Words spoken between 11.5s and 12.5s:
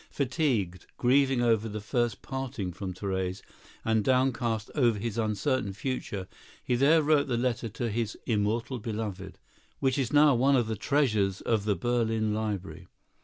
the Berlin